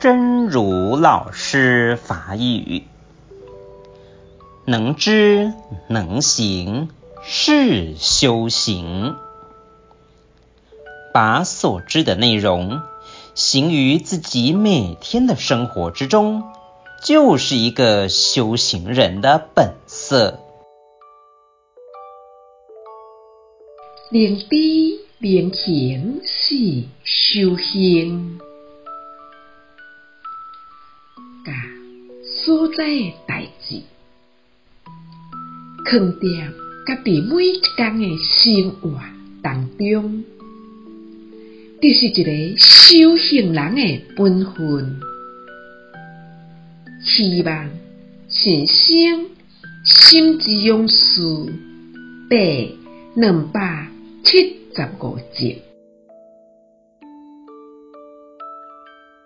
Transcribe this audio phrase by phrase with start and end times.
[0.00, 2.84] 真如老师法语，
[4.64, 5.52] 能知
[5.88, 6.88] 能行
[7.20, 9.16] 是修行，
[11.12, 12.80] 把所知的内容
[13.34, 16.44] 行于自己每天的生活之中，
[17.02, 20.38] 就是一个修行人的本色。
[24.12, 24.46] 能知
[25.18, 28.38] 能行是修行。
[31.44, 31.52] 甲
[32.22, 33.82] 所在诶代志，
[35.84, 36.20] 藏在
[36.86, 39.00] 家己每一天诶生活
[39.42, 40.24] 当中，
[41.80, 45.00] 这是一个修行人诶本分。
[47.04, 47.70] 希望
[48.28, 49.26] 新生
[49.84, 51.22] 心之勇士
[52.28, 52.76] 第
[53.14, 53.88] 两百
[54.24, 55.62] 七十五集。